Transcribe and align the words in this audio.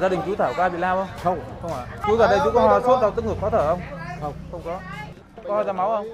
Gia 0.00 0.08
đình 0.08 0.20
chú 0.26 0.34
Thảo 0.34 0.52
có 0.56 0.62
ai 0.62 0.70
bị 0.70 0.78
lao 0.78 0.96
không? 0.96 1.08
Không. 1.22 1.38
Không 1.62 1.72
ạ. 1.72 1.86
À? 1.90 1.98
Chú 2.06 2.16
gần 2.16 2.30
đây 2.30 2.38
chú 2.44 2.50
có 2.54 2.60
ho 2.60 2.80
sốt 2.80 3.00
đau 3.00 3.10
tức 3.10 3.24
ngực 3.24 3.36
khó 3.40 3.50
thở 3.50 3.68
không? 3.68 3.80
Không. 4.20 4.32
Không 4.52 4.60
có. 4.64 4.80
Có 5.48 5.62
ra 5.62 5.72
máu 5.72 5.90
không? 5.90 6.06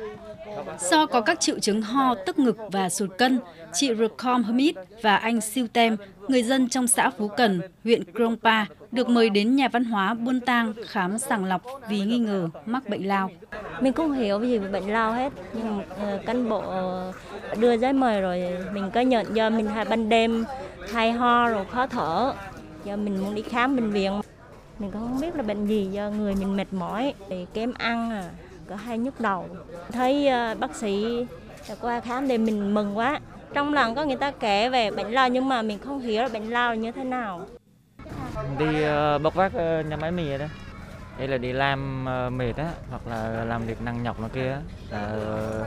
Do 0.79 1.07
có 1.07 1.21
các 1.21 1.41
triệu 1.41 1.59
chứng 1.59 1.83
ho, 1.83 2.15
tức 2.27 2.39
ngực 2.39 2.57
và 2.73 2.89
sụt 2.89 3.11
cân, 3.19 3.41
chị 3.73 3.95
Recom 3.95 4.43
Hermit 4.43 4.75
và 5.03 5.17
anh 5.17 5.41
Siêu 5.41 5.67
Tem, 5.73 5.97
người 6.29 6.43
dân 6.43 6.69
trong 6.69 6.87
xã 6.87 7.11
Phú 7.19 7.29
Cần, 7.29 7.61
huyện 7.85 8.03
Krongpa, 8.15 8.65
được 8.93 9.09
mời 9.09 9.31
đến 9.31 9.57
nhà 9.57 9.69
văn 9.69 9.85
hóa 9.85 10.15
Buôn 10.15 10.41
Tang 10.41 10.73
khám 10.87 11.19
sàng 11.19 11.45
lọc 11.45 11.63
vì 11.89 12.01
nghi 12.01 12.19
ngờ 12.19 12.49
mắc 12.67 12.89
bệnh 12.89 13.09
lao. 13.09 13.31
Mình 13.81 13.93
không 13.93 14.13
hiểu 14.13 14.41
gì 14.41 14.59
về 14.59 14.69
bệnh 14.69 14.93
lao 14.93 15.13
hết, 15.13 15.33
nhưng 15.53 15.79
uh, 15.79 16.27
cán 16.27 16.49
bộ 16.49 16.65
đưa 17.57 17.77
giấy 17.79 17.93
mời 17.93 18.21
rồi 18.21 18.59
mình 18.73 18.91
có 18.95 19.01
nhận 19.01 19.27
do 19.37 19.51
mình 19.51 19.67
hay 19.67 19.85
ban 19.85 20.09
đêm 20.09 20.45
hay 20.93 21.13
ho 21.13 21.49
rồi 21.49 21.65
khó 21.73 21.87
thở, 21.87 22.33
do 22.85 22.97
mình 22.97 23.25
muốn 23.25 23.35
đi 23.35 23.43
khám 23.43 23.77
bệnh 23.77 23.91
viện. 23.91 24.21
Mình 24.79 24.91
cũng 24.91 25.01
không 25.01 25.21
biết 25.21 25.37
là 25.37 25.43
bệnh 25.43 25.67
gì 25.67 25.87
do 25.93 26.11
người 26.11 26.35
mình 26.35 26.57
mệt 26.57 26.73
mỏi, 26.73 27.15
thì 27.29 27.47
kém 27.55 27.73
ăn 27.79 28.11
à, 28.11 28.31
có 28.69 28.77
hay 28.77 28.99
nhức 28.99 29.21
đầu. 29.21 29.49
Thấy 29.93 30.29
uh, 30.53 30.59
bác 30.59 30.77
sĩ 30.77 31.27
qua 31.81 32.01
khám 32.01 32.29
thì 32.29 32.39
mình 32.39 32.75
mừng 32.75 32.99
quá. 32.99 33.21
Trong 33.55 33.75
lần 33.75 33.95
có 33.95 34.05
người 34.05 34.17
ta 34.17 34.31
kể 34.31 34.69
về 34.69 34.91
bệnh 34.91 35.13
lao 35.13 35.29
nhưng 35.29 35.49
mà 35.49 35.63
mình 35.63 35.79
không 35.79 36.01
hiểu 36.01 36.23
là 36.23 36.29
bệnh 36.29 36.51
lao 36.51 36.75
như 36.75 36.93
thế 36.93 37.05
nào. 37.05 37.47
Đi 38.59 38.67
uh, 38.67 39.23
bốc 39.23 39.35
vác 39.35 39.53
uh, 39.55 39.87
nhà 39.87 39.97
máy 39.97 40.13
mì 40.13 40.39
đó. 40.39 40.47
hay 41.19 41.29
là 41.29 41.39
đi 41.39 41.53
làm 41.53 42.07
uh, 42.27 42.33
mệt 42.33 42.57
á, 42.57 42.71
hoặc 42.91 43.03
là 43.07 43.45
làm 43.45 43.67
việc 43.67 43.83
nặng 43.83 44.03
nhọc 44.03 44.21
nó 44.21 44.29
kia 44.35 44.51
á, 44.51 44.61
là 44.91 45.13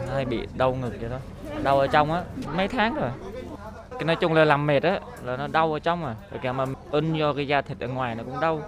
uh, 0.04 0.14
hay 0.14 0.26
bị 0.26 0.40
đau 0.58 0.76
ngực 0.76 0.94
vậy 1.00 1.10
đó. 1.10 1.18
Đau 1.64 1.80
ở 1.80 1.88
trong 1.88 2.14
á, 2.14 2.24
mấy 2.56 2.68
tháng 2.68 2.96
rồi. 2.96 3.10
Cái 4.00 4.06
nói 4.06 4.16
chung 4.22 4.34
là 4.34 4.46
làm 4.46 4.68
mệt 4.68 4.84
á, 4.84 5.00
là 5.24 5.38
nó 5.38 5.48
đau 5.48 5.74
ở 5.74 5.80
trong 5.80 6.06
à. 6.06 6.16
Rồi 6.32 6.40
kìa 6.44 6.52
mà 6.52 6.66
ân 6.92 7.14
do 7.14 7.34
cái 7.34 7.48
da 7.48 7.62
thịt 7.62 7.80
ở 7.80 7.88
ngoài 7.88 8.16
nó 8.16 8.24
cũng 8.24 8.40
đau. 8.42 8.62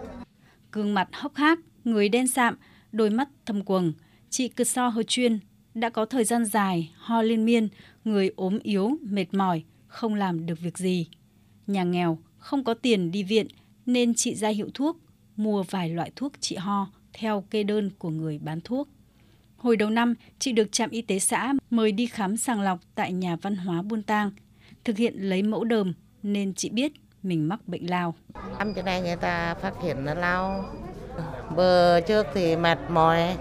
Gương 0.71 0.93
mặt 0.93 1.09
hốc 1.13 1.35
hác, 1.35 1.59
người 1.83 2.09
đen 2.09 2.27
sạm, 2.27 2.57
đôi 2.91 3.09
mắt 3.09 3.29
thâm 3.45 3.63
quầng, 3.63 3.93
chị 4.29 4.47
cứ 4.47 4.63
So 4.63 4.87
hơi 4.87 5.03
Chuyên 5.03 5.39
đã 5.73 5.89
có 5.89 6.05
thời 6.05 6.23
gian 6.23 6.45
dài 6.45 6.91
ho 6.95 7.21
liên 7.21 7.45
miên, 7.45 7.67
người 8.05 8.31
ốm 8.35 8.59
yếu, 8.63 8.97
mệt 9.01 9.33
mỏi, 9.33 9.63
không 9.87 10.15
làm 10.15 10.45
được 10.45 10.59
việc 10.59 10.77
gì. 10.77 11.07
Nhà 11.67 11.83
nghèo, 11.83 12.17
không 12.37 12.63
có 12.63 12.73
tiền 12.73 13.11
đi 13.11 13.23
viện 13.23 13.47
nên 13.85 14.13
chị 14.13 14.35
ra 14.35 14.49
hiệu 14.49 14.69
thuốc, 14.73 14.97
mua 15.35 15.63
vài 15.63 15.89
loại 15.89 16.11
thuốc 16.15 16.33
trị 16.39 16.55
ho 16.55 16.87
theo 17.13 17.43
kê 17.49 17.63
đơn 17.63 17.89
của 17.97 18.09
người 18.09 18.39
bán 18.39 18.61
thuốc. 18.61 18.89
Hồi 19.57 19.75
đầu 19.75 19.89
năm, 19.89 20.13
chị 20.39 20.51
được 20.51 20.71
trạm 20.71 20.89
y 20.89 21.01
tế 21.01 21.19
xã 21.19 21.53
mời 21.69 21.91
đi 21.91 22.05
khám 22.05 22.37
sàng 22.37 22.61
lọc 22.61 22.79
tại 22.95 23.13
nhà 23.13 23.35
văn 23.35 23.55
hóa 23.55 23.81
Buôn 23.81 24.03
Tang, 24.03 24.31
thực 24.83 24.97
hiện 24.97 25.13
lấy 25.17 25.43
mẫu 25.43 25.63
đờm 25.63 25.93
nên 26.23 26.53
chị 26.53 26.69
biết 26.69 26.91
mình 27.23 27.47
mắc 27.47 27.67
bệnh 27.67 27.89
lao. 27.89 28.15
Năm 28.57 28.73
chỗ 28.73 28.81
này 28.81 29.01
người 29.01 29.15
ta 29.15 29.55
phát 29.55 29.73
hiện 29.83 30.05
là 30.05 30.13
lao. 30.13 30.65
Bữa 31.55 32.01
trước 32.01 32.27
thì 32.33 32.55
mệt 32.55 32.79
mỏi, 32.89 33.37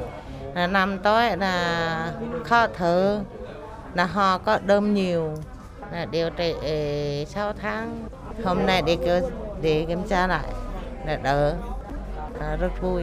năm 0.54 0.98
tới 1.02 1.36
là 1.36 2.20
khó 2.44 2.66
thở, 2.66 3.24
là 3.94 4.06
ho 4.06 4.38
có 4.38 4.58
đơm 4.66 4.94
nhiều, 4.94 5.34
là 5.92 6.04
điều 6.04 6.30
trị 6.30 6.54
6 7.26 7.52
tháng. 7.52 8.08
Hôm 8.44 8.66
nay 8.66 8.82
đi 8.82 8.96
để 9.62 9.84
kiểm 9.88 10.00
tra 10.08 10.26
lại 10.26 10.52
là 11.06 11.16
đỡ, 11.16 11.56
là 12.40 12.56
rất 12.56 12.70
vui. 12.82 13.02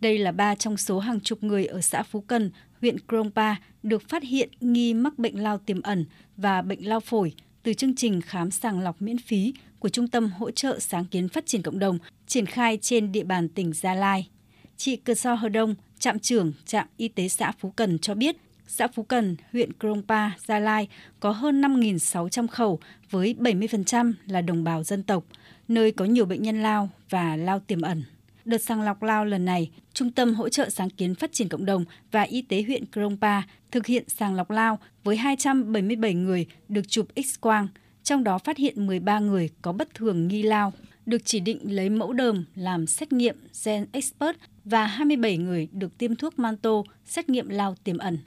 Đây 0.00 0.18
là 0.18 0.32
ba 0.32 0.54
trong 0.54 0.76
số 0.76 0.98
hàng 0.98 1.20
chục 1.20 1.42
người 1.42 1.66
ở 1.66 1.80
xã 1.80 2.02
Phú 2.02 2.20
Cần, 2.20 2.50
huyện 2.80 2.96
Krongpa 3.08 3.54
được 3.82 4.02
phát 4.08 4.22
hiện 4.22 4.48
nghi 4.60 4.94
mắc 4.94 5.18
bệnh 5.18 5.42
lao 5.42 5.58
tiềm 5.58 5.82
ẩn 5.82 6.04
và 6.36 6.62
bệnh 6.62 6.88
lao 6.88 7.00
phổi 7.00 7.34
từ 7.62 7.74
chương 7.74 7.94
trình 7.94 8.20
khám 8.20 8.50
sàng 8.50 8.80
lọc 8.80 9.02
miễn 9.02 9.18
phí 9.18 9.54
của 9.78 9.88
Trung 9.88 10.08
tâm 10.08 10.30
Hỗ 10.30 10.50
trợ 10.50 10.78
Sáng 10.78 11.04
kiến 11.04 11.28
Phát 11.28 11.46
triển 11.46 11.62
Cộng 11.62 11.78
đồng 11.78 11.98
triển 12.26 12.46
khai 12.46 12.78
trên 12.82 13.12
địa 13.12 13.24
bàn 13.24 13.48
tỉnh 13.48 13.72
Gia 13.72 13.94
Lai. 13.94 14.28
Chị 14.76 14.96
Cơ 14.96 15.14
So 15.14 15.34
hờ 15.34 15.48
Đông, 15.48 15.74
trạm 15.98 16.18
trưởng 16.18 16.52
trạm 16.66 16.86
y 16.96 17.08
tế 17.08 17.28
xã 17.28 17.52
Phú 17.58 17.70
Cần 17.76 17.98
cho 17.98 18.14
biết, 18.14 18.36
xã 18.66 18.88
Phú 18.88 19.02
Cần, 19.02 19.36
huyện 19.52 19.70
Krongpa, 19.80 20.30
Gia 20.46 20.58
Lai 20.58 20.88
có 21.20 21.30
hơn 21.30 21.60
5.600 21.60 22.48
khẩu 22.48 22.80
với 23.10 23.34
70% 23.38 24.12
là 24.26 24.40
đồng 24.40 24.64
bào 24.64 24.82
dân 24.82 25.02
tộc, 25.02 25.24
nơi 25.68 25.92
có 25.92 26.04
nhiều 26.04 26.24
bệnh 26.24 26.42
nhân 26.42 26.62
lao 26.62 26.88
và 27.10 27.36
lao 27.36 27.60
tiềm 27.60 27.80
ẩn. 27.80 28.02
Đợt 28.44 28.58
sàng 28.58 28.82
lọc 28.82 29.02
lao 29.02 29.24
lần 29.24 29.44
này, 29.44 29.70
Trung 29.92 30.10
tâm 30.10 30.34
Hỗ 30.34 30.48
trợ 30.48 30.68
Sáng 30.68 30.90
kiến 30.90 31.14
Phát 31.14 31.32
triển 31.32 31.48
Cộng 31.48 31.64
đồng 31.64 31.84
và 32.10 32.22
Y 32.22 32.42
tế 32.42 32.62
huyện 32.62 32.84
Krongpa 32.92 33.42
thực 33.70 33.86
hiện 33.86 34.04
sàng 34.08 34.34
lọc 34.34 34.50
lao 34.50 34.78
với 35.04 35.16
277 35.16 36.14
người 36.14 36.46
được 36.68 36.88
chụp 36.88 37.08
X-quang, 37.14 37.66
trong 38.02 38.24
đó 38.24 38.38
phát 38.38 38.56
hiện 38.56 38.86
13 38.86 39.18
người 39.18 39.50
có 39.62 39.72
bất 39.72 39.94
thường 39.94 40.28
nghi 40.28 40.42
lao, 40.42 40.72
được 41.06 41.22
chỉ 41.24 41.40
định 41.40 41.74
lấy 41.76 41.90
mẫu 41.90 42.12
đờm 42.12 42.44
làm 42.54 42.86
xét 42.86 43.12
nghiệm 43.12 43.36
gen 43.64 43.86
expert 43.92 44.36
và 44.64 44.86
27 44.86 45.36
người 45.36 45.68
được 45.72 45.98
tiêm 45.98 46.16
thuốc 46.16 46.38
manto 46.38 46.82
xét 47.04 47.28
nghiệm 47.28 47.48
lao 47.48 47.74
tiềm 47.84 47.98
ẩn. 47.98 48.18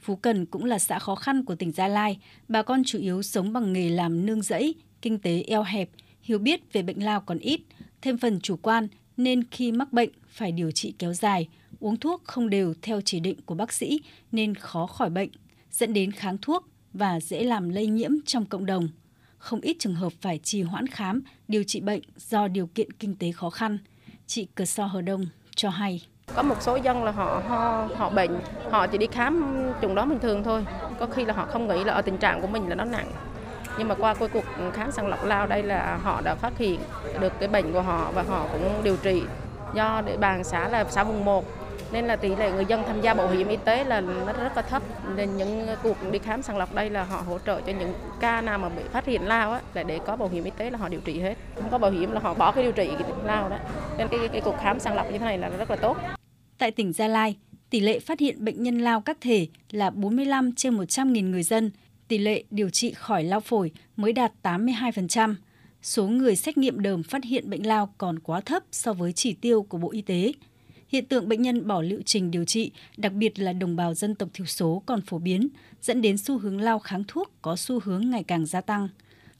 Phú 0.00 0.16
Cần 0.16 0.46
cũng 0.46 0.64
là 0.64 0.78
xã 0.78 0.98
khó 0.98 1.14
khăn 1.14 1.44
của 1.44 1.54
tỉnh 1.54 1.72
Gia 1.72 1.88
Lai, 1.88 2.18
bà 2.48 2.62
con 2.62 2.82
chủ 2.86 2.98
yếu 2.98 3.22
sống 3.22 3.52
bằng 3.52 3.72
nghề 3.72 3.90
làm 3.90 4.26
nương 4.26 4.42
rẫy, 4.42 4.74
kinh 5.02 5.18
tế 5.18 5.42
eo 5.42 5.62
hẹp, 5.62 5.90
hiểu 6.22 6.38
biết 6.38 6.72
về 6.72 6.82
bệnh 6.82 7.04
lao 7.04 7.20
còn 7.20 7.38
ít, 7.38 7.60
thêm 8.02 8.18
phần 8.18 8.40
chủ 8.40 8.56
quan 8.56 8.88
nên 9.24 9.44
khi 9.50 9.72
mắc 9.72 9.92
bệnh 9.92 10.10
phải 10.28 10.52
điều 10.52 10.70
trị 10.70 10.94
kéo 10.98 11.12
dài, 11.12 11.48
uống 11.80 11.96
thuốc 11.96 12.22
không 12.24 12.50
đều 12.50 12.74
theo 12.82 13.00
chỉ 13.04 13.20
định 13.20 13.40
của 13.46 13.54
bác 13.54 13.72
sĩ 13.72 14.00
nên 14.32 14.54
khó 14.54 14.86
khỏi 14.86 15.10
bệnh, 15.10 15.30
dẫn 15.70 15.92
đến 15.92 16.12
kháng 16.12 16.38
thuốc 16.38 16.68
và 16.92 17.20
dễ 17.20 17.44
làm 17.44 17.68
lây 17.68 17.86
nhiễm 17.86 18.10
trong 18.26 18.46
cộng 18.46 18.66
đồng. 18.66 18.88
Không 19.38 19.60
ít 19.60 19.76
trường 19.78 19.94
hợp 19.94 20.12
phải 20.20 20.38
trì 20.38 20.62
hoãn 20.62 20.86
khám, 20.86 21.22
điều 21.48 21.64
trị 21.64 21.80
bệnh 21.80 22.02
do 22.16 22.48
điều 22.48 22.66
kiện 22.66 22.92
kinh 22.92 23.16
tế 23.16 23.32
khó 23.32 23.50
khăn. 23.50 23.78
Chị 24.26 24.46
Cờ 24.54 24.64
So 24.64 24.86
Hờ 24.86 25.00
Đông 25.00 25.26
cho 25.56 25.70
hay. 25.70 26.06
Có 26.34 26.42
một 26.42 26.62
số 26.62 26.76
dân 26.76 27.04
là 27.04 27.10
họ 27.10 27.42
ho, 27.48 27.88
họ 27.96 28.10
bệnh, 28.10 28.40
họ 28.70 28.86
chỉ 28.86 28.98
đi 28.98 29.06
khám 29.12 29.54
chủng 29.82 29.94
đó 29.94 30.06
bình 30.06 30.18
thường 30.18 30.42
thôi. 30.44 30.64
Có 30.98 31.06
khi 31.06 31.24
là 31.24 31.34
họ 31.34 31.46
không 31.46 31.68
nghĩ 31.68 31.84
là 31.84 31.92
ở 31.92 32.02
tình 32.02 32.16
trạng 32.16 32.40
của 32.40 32.46
mình 32.46 32.68
là 32.68 32.74
nó 32.74 32.84
nặng. 32.84 33.12
Nhưng 33.78 33.88
mà 33.88 33.94
qua 33.94 34.14
cái 34.14 34.28
cuộc 34.28 34.44
khám 34.72 34.92
sàng 34.92 35.06
lọc 35.06 35.24
lao 35.24 35.46
đây 35.46 35.62
là 35.62 35.98
họ 36.02 36.20
đã 36.20 36.34
phát 36.34 36.58
hiện 36.58 36.80
được 37.20 37.32
cái 37.38 37.48
bệnh 37.48 37.72
của 37.72 37.82
họ 37.82 38.12
và 38.14 38.22
họ 38.22 38.46
cũng 38.52 38.80
điều 38.84 38.96
trị. 38.96 39.22
Do 39.74 40.02
địa 40.06 40.16
bàn 40.16 40.44
xã 40.44 40.68
là 40.68 40.84
xã 40.90 41.04
vùng 41.04 41.24
1 41.24 41.44
nên 41.92 42.06
là 42.06 42.16
tỷ 42.16 42.36
lệ 42.36 42.52
người 42.52 42.64
dân 42.64 42.82
tham 42.86 43.00
gia 43.00 43.14
bảo 43.14 43.28
hiểm 43.28 43.48
y 43.48 43.56
tế 43.56 43.84
là 43.84 44.00
nó 44.00 44.32
rất 44.32 44.56
là 44.56 44.62
thấp. 44.62 44.82
Nên 45.16 45.36
những 45.36 45.66
cuộc 45.82 46.12
đi 46.12 46.18
khám 46.18 46.42
sàng 46.42 46.56
lọc 46.56 46.74
đây 46.74 46.90
là 46.90 47.04
họ 47.04 47.20
hỗ 47.20 47.38
trợ 47.38 47.60
cho 47.60 47.72
những 47.72 47.94
ca 48.20 48.40
nào 48.40 48.58
mà 48.58 48.68
bị 48.68 48.82
phát 48.92 49.06
hiện 49.06 49.22
lao 49.26 49.52
á 49.52 49.60
là 49.74 49.82
để 49.82 49.98
có 50.06 50.16
bảo 50.16 50.28
hiểm 50.28 50.44
y 50.44 50.50
tế 50.50 50.70
là 50.70 50.78
họ 50.78 50.88
điều 50.88 51.00
trị 51.00 51.20
hết. 51.20 51.34
Không 51.54 51.70
có 51.70 51.78
bảo 51.78 51.90
hiểm 51.90 52.12
là 52.12 52.20
họ 52.20 52.34
bỏ 52.34 52.52
cái 52.52 52.64
điều 52.64 52.72
trị 52.72 52.90
cái 52.98 53.08
lao 53.24 53.48
đó. 53.48 53.56
Nên 53.98 54.08
cái, 54.08 54.18
cái, 54.18 54.28
cái 54.28 54.40
cuộc 54.40 54.56
khám 54.60 54.80
sàng 54.80 54.94
lọc 54.94 55.12
như 55.12 55.18
thế 55.18 55.24
này 55.24 55.38
là 55.38 55.48
rất 55.48 55.70
là 55.70 55.76
tốt. 55.76 55.96
Tại 56.58 56.70
tỉnh 56.70 56.92
Gia 56.92 57.08
Lai 57.08 57.36
tỷ 57.70 57.80
lệ 57.80 57.98
phát 57.98 58.20
hiện 58.20 58.44
bệnh 58.44 58.62
nhân 58.62 58.78
lao 58.78 59.00
các 59.00 59.18
thể 59.20 59.46
là 59.70 59.90
45 59.90 60.52
trên 60.52 60.76
100.000 60.76 61.30
người 61.30 61.42
dân 61.42 61.70
tỷ 62.10 62.18
lệ 62.18 62.44
điều 62.50 62.70
trị 62.70 62.92
khỏi 62.92 63.24
lao 63.24 63.40
phổi 63.40 63.70
mới 63.96 64.12
đạt 64.12 64.32
82%. 64.42 65.34
Số 65.82 66.08
người 66.08 66.36
xét 66.36 66.58
nghiệm 66.58 66.80
đờm 66.80 67.02
phát 67.02 67.24
hiện 67.24 67.50
bệnh 67.50 67.66
lao 67.66 67.94
còn 67.98 68.18
quá 68.18 68.40
thấp 68.40 68.62
so 68.72 68.92
với 68.92 69.12
chỉ 69.12 69.32
tiêu 69.32 69.62
của 69.62 69.78
Bộ 69.78 69.90
Y 69.90 70.02
tế. 70.02 70.32
Hiện 70.88 71.04
tượng 71.04 71.28
bệnh 71.28 71.42
nhân 71.42 71.66
bỏ 71.66 71.82
liệu 71.82 72.02
trình 72.04 72.30
điều 72.30 72.44
trị, 72.44 72.72
đặc 72.96 73.12
biệt 73.12 73.38
là 73.38 73.52
đồng 73.52 73.76
bào 73.76 73.94
dân 73.94 74.14
tộc 74.14 74.28
thiểu 74.34 74.46
số 74.46 74.82
còn 74.86 75.00
phổ 75.00 75.18
biến, 75.18 75.48
dẫn 75.82 76.02
đến 76.02 76.18
xu 76.18 76.38
hướng 76.38 76.60
lao 76.60 76.78
kháng 76.78 77.04
thuốc 77.08 77.32
có 77.42 77.56
xu 77.56 77.80
hướng 77.84 78.10
ngày 78.10 78.22
càng 78.22 78.46
gia 78.46 78.60
tăng. 78.60 78.88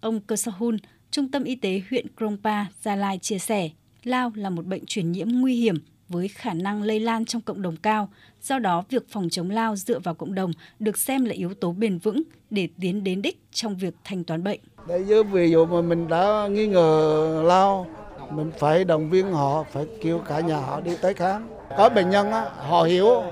Ông 0.00 0.20
Cơ 0.20 0.36
Sa 0.36 0.52
Hun, 0.58 0.76
Trung 1.10 1.30
tâm 1.30 1.44
Y 1.44 1.54
tế 1.54 1.82
huyện 1.90 2.06
Krongpa, 2.16 2.64
Gia 2.82 2.96
Lai 2.96 3.18
chia 3.18 3.38
sẻ, 3.38 3.70
lao 4.04 4.32
là 4.34 4.50
một 4.50 4.66
bệnh 4.66 4.86
truyền 4.86 5.12
nhiễm 5.12 5.28
nguy 5.28 5.56
hiểm 5.56 5.76
với 6.10 6.28
khả 6.28 6.52
năng 6.52 6.82
lây 6.82 7.00
lan 7.00 7.24
trong 7.24 7.42
cộng 7.42 7.62
đồng 7.62 7.76
cao. 7.76 8.08
Do 8.42 8.58
đó, 8.58 8.84
việc 8.88 9.08
phòng 9.10 9.28
chống 9.30 9.50
lao 9.50 9.76
dựa 9.76 9.98
vào 9.98 10.14
cộng 10.14 10.34
đồng 10.34 10.52
được 10.78 10.98
xem 10.98 11.24
là 11.24 11.32
yếu 11.32 11.54
tố 11.54 11.72
bền 11.72 11.98
vững 11.98 12.22
để 12.50 12.68
tiến 12.80 13.04
đến 13.04 13.22
đích 13.22 13.40
trong 13.52 13.76
việc 13.76 13.94
thanh 14.04 14.24
toán 14.24 14.44
bệnh. 14.44 14.60
Đấy 14.88 15.04
chứ 15.08 15.22
ví 15.22 15.50
dụ 15.50 15.66
mà 15.66 15.80
mình 15.80 16.08
đã 16.08 16.48
nghi 16.50 16.66
ngờ 16.66 17.42
lao, 17.46 17.86
mình 18.30 18.50
phải 18.58 18.84
động 18.84 19.10
viên 19.10 19.32
họ, 19.32 19.64
phải 19.72 19.86
kêu 20.02 20.18
cả 20.18 20.40
nhà 20.40 20.56
họ 20.56 20.80
đi 20.80 20.96
tới 21.02 21.14
khám. 21.14 21.48
Có 21.76 21.88
bệnh 21.88 22.10
nhân 22.10 22.30
á, 22.30 22.50
họ 22.56 22.82
hiểu 22.82 23.22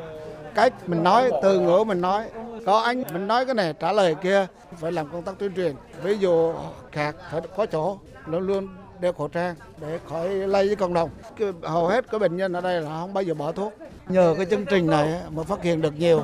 cách 0.54 0.88
mình 0.88 1.02
nói, 1.02 1.30
từ 1.42 1.60
ngữ 1.60 1.84
mình 1.86 2.00
nói. 2.00 2.30
Có 2.66 2.78
anh 2.78 3.02
mình 3.12 3.26
nói 3.26 3.46
cái 3.46 3.54
này 3.54 3.74
trả 3.80 3.92
lời 3.92 4.14
kia, 4.22 4.46
phải 4.80 4.92
làm 4.92 5.08
công 5.12 5.22
tác 5.22 5.38
tuyên 5.38 5.52
truyền. 5.56 5.74
Ví 6.02 6.18
dụ 6.18 6.52
khạc 6.92 7.16
phải 7.30 7.40
có 7.56 7.66
chỗ, 7.66 7.98
luôn 8.26 8.46
luôn 8.46 8.68
đeo 9.00 9.12
khẩu 9.12 9.28
trang 9.28 9.54
để 9.80 9.98
khỏi 10.06 10.28
lây 10.28 10.66
với 10.66 10.76
cộng 10.76 10.94
đồng. 10.94 11.10
Hầu 11.62 11.86
hết 11.86 12.10
các 12.10 12.20
bệnh 12.20 12.36
nhân 12.36 12.52
ở 12.52 12.60
đây 12.60 12.82
là 12.82 12.90
không 12.90 13.14
bao 13.14 13.24
giờ 13.24 13.34
bỏ 13.34 13.52
thuốc. 13.52 13.72
Nhờ 14.08 14.34
cái 14.36 14.46
chương 14.50 14.64
trình 14.70 14.86
này 14.86 15.22
mà 15.30 15.42
phát 15.42 15.62
hiện 15.62 15.80
được 15.80 15.98
nhiều. 15.98 16.22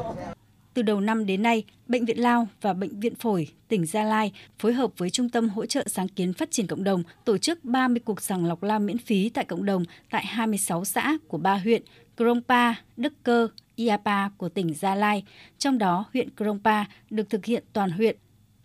Từ 0.74 0.82
đầu 0.82 1.00
năm 1.00 1.26
đến 1.26 1.42
nay, 1.42 1.64
Bệnh 1.86 2.04
viện 2.04 2.18
Lao 2.18 2.48
và 2.60 2.72
Bệnh 2.72 3.00
viện 3.00 3.14
Phổi 3.14 3.48
tỉnh 3.68 3.86
Gia 3.86 4.04
Lai 4.04 4.32
phối 4.58 4.72
hợp 4.72 4.90
với 4.96 5.10
Trung 5.10 5.28
tâm 5.28 5.48
Hỗ 5.48 5.66
trợ 5.66 5.84
Sáng 5.86 6.08
kiến 6.08 6.32
Phát 6.32 6.50
triển 6.50 6.66
Cộng 6.66 6.84
đồng 6.84 7.02
tổ 7.24 7.38
chức 7.38 7.64
30 7.64 8.00
cuộc 8.04 8.22
sàng 8.22 8.46
lọc 8.46 8.62
lao 8.62 8.80
miễn 8.80 8.98
phí 8.98 9.28
tại 9.28 9.44
cộng 9.44 9.64
đồng 9.64 9.84
tại 10.10 10.26
26 10.26 10.84
xã 10.84 11.16
của 11.28 11.38
ba 11.38 11.54
huyện 11.56 11.82
Krongpa, 12.16 12.74
Đức 12.96 13.12
Cơ, 13.22 13.48
Iapa 13.76 14.28
của 14.28 14.48
tỉnh 14.48 14.74
Gia 14.74 14.94
Lai. 14.94 15.24
Trong 15.58 15.78
đó, 15.78 16.04
huyện 16.12 16.28
Krongpa 16.36 16.84
được 17.10 17.30
thực 17.30 17.44
hiện 17.44 17.64
toàn 17.72 17.90
huyện. 17.90 18.16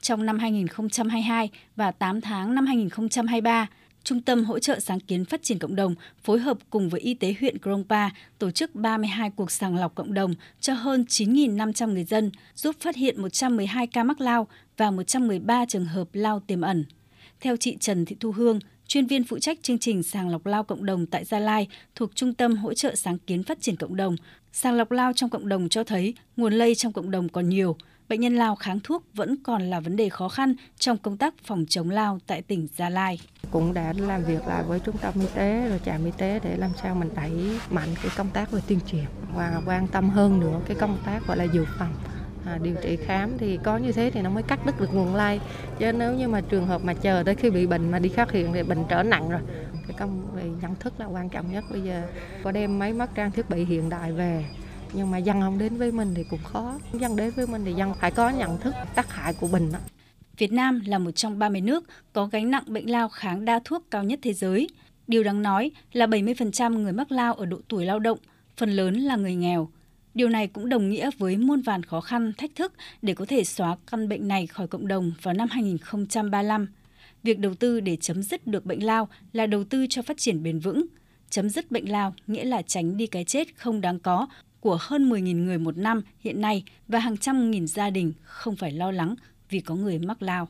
Trong 0.02 0.26
năm 0.26 0.40
2022 0.40 1.50
và 1.76 1.92
8 1.92 2.22
tháng 2.22 2.56
năm 2.56 2.66
2023, 2.66 3.68
Trung 4.10 4.22
tâm 4.22 4.44
Hỗ 4.44 4.60
trợ 4.60 4.80
Sáng 4.80 5.00
kiến 5.00 5.26
Phát 5.26 5.44
triển 5.44 5.60
Cộng 5.60 5.76
đồng 5.76 5.96
phối 6.24 6.40
hợp 6.40 6.58
cùng 6.70 6.90
với 6.90 7.02
Y 7.02 7.14
tế 7.14 7.36
huyện 7.40 7.58
Krongpa 7.60 8.10
tổ 8.40 8.52
chức 8.52 8.76
32 8.76 9.32
cuộc 9.36 9.52
sàng 9.52 9.76
lọc 9.76 9.96
cộng 9.96 10.14
đồng 10.14 10.34
cho 10.60 10.74
hơn 10.74 11.06
9.500 11.08 11.94
người 11.94 12.04
dân, 12.04 12.32
giúp 12.56 12.76
phát 12.80 12.96
hiện 12.96 13.22
112 13.22 13.88
ca 13.88 14.04
mắc 14.04 14.22
lao 14.22 14.48
và 14.78 14.92
113 14.92 15.66
trường 15.66 15.86
hợp 15.86 16.08
lao 16.14 16.40
tiềm 16.40 16.62
ẩn. 16.62 16.86
Theo 17.40 17.58
chị 17.58 17.78
Trần 17.80 18.06
Thị 18.06 18.16
Thu 18.20 18.32
Hương, 18.32 18.60
chuyên 18.88 19.06
viên 19.06 19.24
phụ 19.24 19.40
trách 19.40 19.58
chương 19.62 19.80
trình 19.80 20.04
sàng 20.04 20.30
lọc 20.30 20.46
lao 20.46 20.64
cộng 20.64 20.86
đồng 20.86 21.06
tại 21.06 21.26
Gia 21.26 21.40
Lai 21.40 21.68
thuộc 21.96 22.16
Trung 22.16 22.34
tâm 22.34 22.56
Hỗ 22.58 22.74
trợ 22.74 22.96
Sáng 22.96 23.18
kiến 23.20 23.44
Phát 23.44 23.62
triển 23.62 23.76
Cộng 23.76 23.96
đồng, 23.96 24.16
sàng 24.52 24.76
lọc 24.76 24.92
lao 24.92 25.14
trong 25.14 25.30
cộng 25.30 25.50
đồng 25.50 25.70
cho 25.70 25.84
thấy 25.84 26.14
nguồn 26.38 26.54
lây 26.54 26.76
trong 26.76 26.94
cộng 26.94 27.12
đồng 27.12 27.30
còn 27.30 27.50
nhiều. 27.50 27.78
Bệnh 28.10 28.22
nhân 28.22 28.36
lao 28.36 28.56
kháng 28.56 28.80
thuốc 28.84 29.04
vẫn 29.14 29.36
còn 29.44 29.62
là 29.62 29.80
vấn 29.80 29.96
đề 29.96 30.10
khó 30.10 30.30
khăn 30.30 30.56
trong 30.80 30.98
công 30.98 31.18
tác 31.18 31.34
phòng 31.44 31.66
chống 31.70 31.90
lao 31.90 32.20
tại 32.28 32.42
tỉnh 32.42 32.68
Gia 32.76 32.90
Lai. 32.90 33.20
Cũng 33.52 33.74
đã 33.74 33.94
làm 33.98 34.24
việc 34.24 34.48
lại 34.48 34.64
với 34.64 34.80
trung 34.80 34.98
tâm 34.98 35.14
y 35.20 35.26
tế 35.36 35.68
rồi 35.70 35.80
trạm 35.86 36.06
y 36.06 36.12
tế 36.18 36.40
để 36.44 36.58
làm 36.58 36.72
sao 36.84 36.96
mình 36.96 37.10
đẩy 37.16 37.60
mạnh 37.70 37.90
cái 38.04 38.12
công 38.18 38.30
tác 38.30 38.52
về 38.52 38.62
tuyên 38.68 38.80
truyền 38.92 39.04
và 39.36 39.62
quan 39.66 39.88
tâm 39.88 40.10
hơn 40.10 40.40
nữa 40.40 40.62
cái 40.68 40.78
công 40.80 40.98
tác 41.06 41.28
gọi 41.28 41.38
là 41.38 41.44
dự 41.44 41.66
phòng 41.80 41.94
à, 42.46 42.58
điều 42.64 42.76
trị 42.84 42.98
khám. 43.06 43.38
Thì 43.38 43.60
có 43.64 43.78
như 43.78 43.92
thế 43.92 44.12
thì 44.14 44.22
nó 44.22 44.30
mới 44.30 44.44
cắt 44.44 44.66
đứt 44.66 44.80
được 44.80 44.94
nguồn 44.94 45.16
lây. 45.16 45.40
Chứ 45.80 45.92
nếu 45.92 46.14
như 46.14 46.28
mà 46.28 46.42
trường 46.42 46.68
hợp 46.68 46.84
mà 46.84 46.94
chờ 46.94 47.24
tới 47.26 47.36
khi 47.36 47.50
bị 47.50 47.68
bệnh 47.68 47.92
mà 47.92 48.00
đi 48.00 48.10
phát 48.10 48.32
hiện 48.32 48.54
thì 48.54 48.64
bệnh 48.64 48.84
trở 48.90 49.04
nặng 49.04 49.30
rồi. 49.30 49.42
Cái 49.88 49.98
công 50.00 50.36
về 50.36 50.44
nhận 50.62 50.76
thức 50.76 51.00
là 51.00 51.06
quan 51.06 51.30
trọng 51.30 51.52
nhất. 51.52 51.64
Bây 51.72 51.82
giờ 51.82 52.08
có 52.44 52.52
đem 52.52 52.80
máy 52.80 52.94
móc 52.94 53.16
trang 53.16 53.32
thiết 53.32 53.50
bị 53.50 53.66
hiện 53.66 53.90
đại 53.90 54.12
về 54.12 54.46
nhưng 54.94 55.12
mà 55.12 55.18
dân 55.18 55.42
không 55.42 55.58
đến 55.58 55.78
với 55.78 55.92
mình 55.92 56.14
thì 56.16 56.24
cũng 56.30 56.44
khó 56.44 56.80
dân 56.94 57.16
đến 57.16 57.32
với 57.36 57.48
mình 57.48 57.66
thì 57.66 57.74
dân 57.74 57.94
phải 58.00 58.12
có 58.12 58.30
nhận 58.30 58.58
thức 58.58 58.74
tác 58.96 59.14
hại 59.14 59.34
của 59.34 59.48
bệnh 59.48 59.72
đó. 59.72 59.80
Việt 60.38 60.52
Nam 60.52 60.82
là 60.86 61.00
một 61.00 61.12
trong 61.12 61.40
30 61.40 61.62
nước 61.62 61.84
có 62.14 62.26
gánh 62.26 62.52
nặng 62.52 62.64
bệnh 62.68 62.90
lao 62.90 63.10
kháng 63.10 63.46
đa 63.46 63.60
thuốc 63.66 63.84
cao 63.92 64.04
nhất 64.04 64.20
thế 64.22 64.34
giới. 64.34 64.68
Điều 65.08 65.24
đáng 65.24 65.42
nói 65.42 65.72
là 65.94 66.06
70% 66.06 66.74
người 66.74 66.94
mắc 66.94 67.12
lao 67.12 67.34
ở 67.34 67.46
độ 67.46 67.58
tuổi 67.68 67.86
lao 67.86 68.00
động, 68.00 68.18
phần 68.58 68.70
lớn 68.70 68.96
là 68.96 69.16
người 69.16 69.36
nghèo. 69.36 69.70
Điều 70.14 70.30
này 70.30 70.48
cũng 70.48 70.70
đồng 70.70 70.90
nghĩa 70.90 71.10
với 71.18 71.38
muôn 71.38 71.62
vàn 71.62 71.84
khó 71.84 72.02
khăn, 72.02 72.34
thách 72.38 72.52
thức 72.56 72.74
để 73.02 73.14
có 73.14 73.26
thể 73.26 73.44
xóa 73.44 73.78
căn 73.92 74.10
bệnh 74.10 74.28
này 74.28 74.48
khỏi 74.48 74.68
cộng 74.68 74.88
đồng 74.88 75.12
vào 75.22 75.34
năm 75.34 75.48
2035. 75.52 76.68
Việc 77.24 77.40
đầu 77.40 77.54
tư 77.56 77.80
để 77.80 77.96
chấm 77.96 78.24
dứt 78.24 78.48
được 78.48 78.66
bệnh 78.66 78.86
lao 78.86 79.08
là 79.34 79.46
đầu 79.46 79.64
tư 79.64 79.86
cho 79.90 80.02
phát 80.02 80.18
triển 80.18 80.44
bền 80.44 80.60
vững. 80.60 80.86
Chấm 81.30 81.50
dứt 81.50 81.72
bệnh 81.72 81.92
lao 81.92 82.16
nghĩa 82.28 82.44
là 82.44 82.62
tránh 82.62 82.98
đi 82.98 83.08
cái 83.08 83.24
chết 83.24 83.58
không 83.58 83.82
đáng 83.82 84.00
có 84.00 84.28
của 84.60 84.78
hơn 84.82 85.10
10.000 85.10 85.46
người 85.46 85.58
một 85.58 85.78
năm 85.78 86.02
hiện 86.20 86.42
nay 86.42 86.64
và 86.88 87.00
hàng 87.00 87.18
trăm 87.18 87.52
nghìn 87.52 87.68
gia 87.68 87.90
đình 87.90 88.14
không 88.24 88.56
phải 88.56 88.72
lo 88.72 88.92
lắng 88.92 89.16
vì 89.50 89.60
có 89.60 89.76
người 89.76 90.00
mắc 90.00 90.22
lao. 90.22 90.48